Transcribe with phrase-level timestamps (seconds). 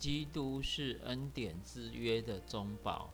[0.00, 3.10] 基督是恩典之约的中保。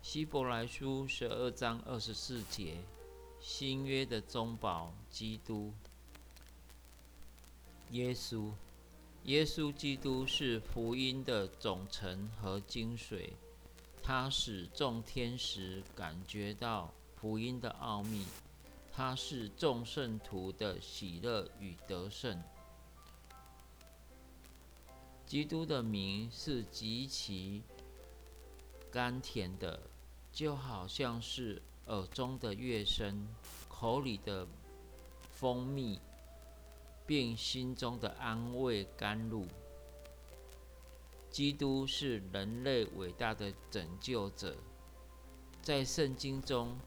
[0.00, 2.78] 希伯来书十二章二十四节，
[3.38, 5.70] 新约的中保，基督，
[7.90, 8.52] 耶稣，
[9.24, 13.32] 耶稣基督是福音的总成和精髓，
[14.02, 18.24] 他使众天使感觉到福音的奥秘。
[18.90, 22.42] 他是众圣徒的喜乐与得胜。
[25.34, 27.60] 基督的名是极其
[28.88, 29.80] 甘甜的，
[30.30, 33.26] 就好像是耳中的乐声，
[33.68, 34.46] 口里的
[35.32, 36.00] 蜂蜜，
[37.04, 39.44] 并心中的安慰甘露。
[41.28, 44.56] 基督是人类伟大的拯救者，
[45.60, 46.78] 在圣经中，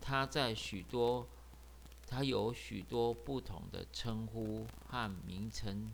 [0.00, 1.26] 他在许多。
[2.06, 5.92] 他有许多不同的称呼和名称。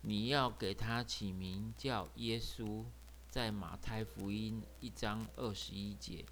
[0.00, 2.84] 你要给他起名叫耶稣，
[3.28, 6.24] 在马太福音一章二十一节。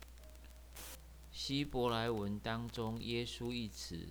[1.31, 4.09] 希伯来文当中，“耶稣”一词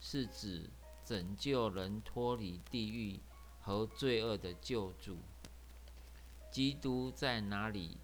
[0.00, 0.68] 是指
[1.04, 3.20] 拯救人脱离地狱
[3.60, 5.18] 和罪恶的救主。
[6.50, 7.98] 基督在哪里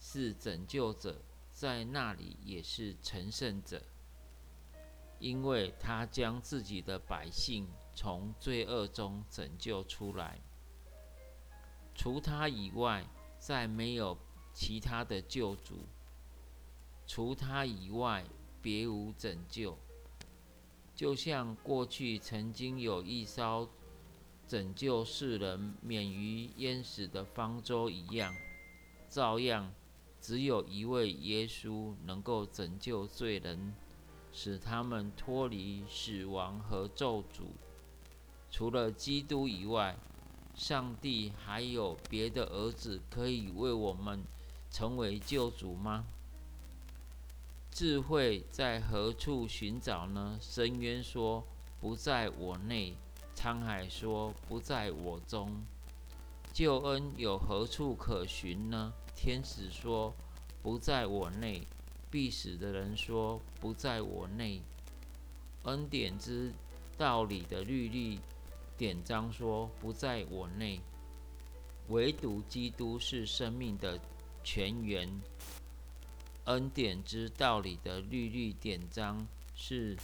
[0.00, 1.20] 是拯救者？
[1.50, 3.80] 在那里也是成圣者，
[5.20, 10.40] 因为他将自己的百姓从罪恶中拯救出来。
[11.94, 13.06] 除他以外，
[13.38, 14.18] 再没有
[14.52, 15.74] 其他的救主；
[17.06, 18.24] 除他以外，
[18.60, 19.78] 别无拯救。
[20.94, 23.68] 就像过去曾经有一艘
[24.46, 28.34] 拯救世人免于淹死的方舟一样，
[29.08, 29.72] 照样。
[30.20, 33.74] 只有一位耶稣能够拯救罪人，
[34.32, 37.42] 使他们脱离死亡和咒诅。
[38.56, 39.96] 除了基督以外，
[40.54, 44.22] 上帝还有别的儿子可以为我们
[44.70, 46.04] 成为救主吗？
[47.72, 50.38] 智慧在何处寻找呢？
[50.40, 51.44] 深渊说
[51.80, 52.94] 不在我内，
[53.34, 55.64] 沧海说不在我中。
[56.52, 58.92] 救恩有何处可寻呢？
[59.16, 60.14] 天使说
[60.62, 61.66] ：“不在我内。”
[62.08, 64.62] 必死的人说：“不在我内。”
[65.64, 66.52] 恩典之
[66.96, 68.20] 道理的律例
[68.76, 70.80] 典章说：“不在我内。”
[71.88, 74.00] 唯独基督是生命的
[74.42, 75.08] 泉源。
[76.44, 79.96] 恩典之道理的律律典章是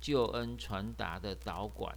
[0.00, 1.96] 救恩传达的导管，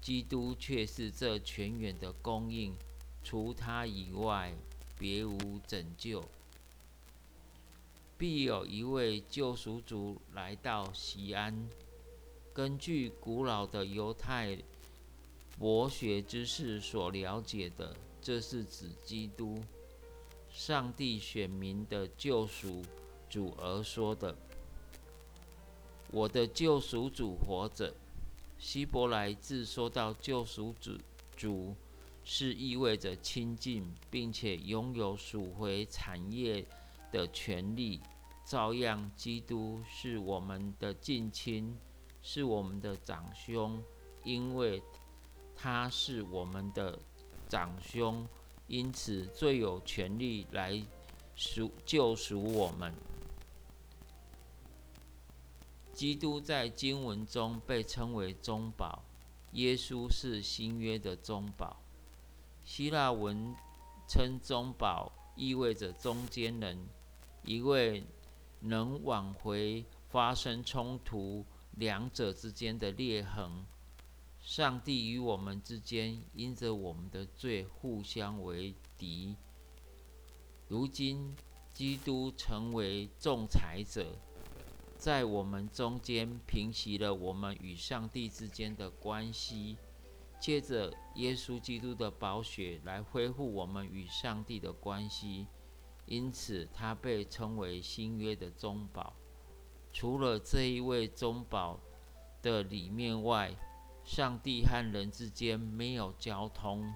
[0.00, 2.74] 基督却是这泉源的供应。
[3.22, 4.54] 除他以外。
[5.00, 6.24] 别无拯救，
[8.16, 11.68] 必有一位救赎主来到西安。
[12.52, 14.58] 根据古老的犹太
[15.58, 19.60] 博学之士所了解的，这是指基督，
[20.50, 22.82] 上帝选民的救赎
[23.28, 24.36] 主而说的。
[26.10, 27.92] 我的救赎主活着。
[28.58, 30.92] 希伯来字说到救赎主
[31.36, 31.74] 主。
[32.30, 36.62] 是意味着亲近，并且拥有赎回产业
[37.10, 38.02] 的权利。
[38.44, 41.74] 照样，基督是我们的近亲，
[42.20, 43.82] 是我们的长兄，
[44.24, 44.82] 因为
[45.60, 46.96] 他是我们的
[47.48, 48.24] 长兄，
[48.68, 50.80] 因此最有权利来
[51.34, 52.94] 赎救赎我们。
[55.92, 59.02] 基督在经文中被称为中保，
[59.54, 61.76] 耶稣是新约的中保。
[62.64, 63.52] 希腊文
[64.06, 66.78] 称中保，意味着中间人，
[67.42, 68.04] 一位
[68.60, 73.66] 能挽回发生冲突两者之间的裂痕。
[74.48, 79.36] 上帝与我们之间因着我们的罪互相为敌。
[80.68, 81.36] 如今，
[81.74, 84.06] 基督成为仲裁者，
[84.96, 89.76] 在我们中间平息了我们与上帝之间的关系。
[90.40, 95.46] 借着耶稣基督的宝血来恢复我们与上帝的关系，
[96.06, 99.12] 因此他被称为新约的中保。
[99.92, 101.78] 除了这一位中保
[102.40, 103.54] 的里面外，
[104.08, 106.90] 上帝和人之间没有交通。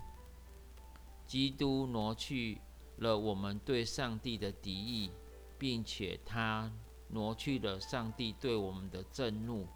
[1.26, 2.58] 基督挪去
[2.96, 5.10] 了我们对上帝的敌意，
[5.58, 6.72] 并且他
[7.08, 9.68] 挪去了上帝对我们的震怒。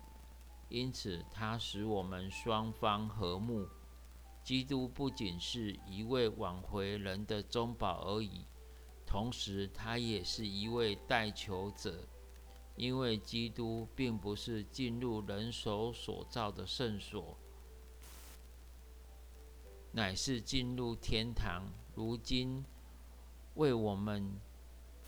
[0.71, 3.69] 因此，他使我们双方和睦。
[4.43, 8.47] 基督不仅是一位挽回人的中保而已，
[9.05, 12.09] 同时他也是一位代求者。
[12.77, 17.37] 因为基督并不是进入人手所造的圣所，
[19.93, 21.65] 乃是进入天堂。
[21.95, 22.63] 如今
[23.55, 24.39] 为我们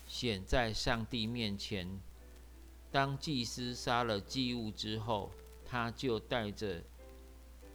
[0.07, 1.99] 显在上帝面前。
[2.91, 5.29] 当祭司杀了祭物之后，
[5.63, 6.83] 他就带着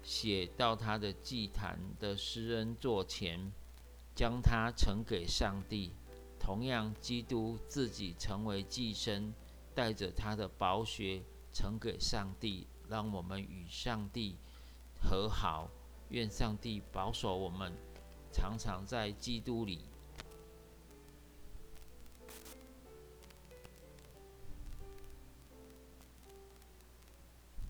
[0.03, 3.53] 血到他的祭坛的施恩座前，
[4.13, 5.93] 将它呈给上帝。
[6.41, 9.33] 同样，基督自己成为祭牲。
[9.75, 11.23] 带着他的宝血
[11.53, 14.39] 呈给上帝，让我们与上帝
[15.01, 15.71] 和好。
[16.11, 17.73] 愿上帝保守我们，
[18.31, 19.89] 常常在基督里。